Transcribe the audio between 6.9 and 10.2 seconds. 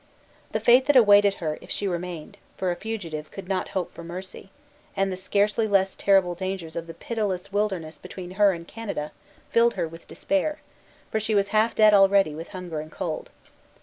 pitiless wilderness between her and Canada, filled her with